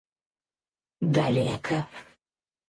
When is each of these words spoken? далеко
далеко 1.15 1.77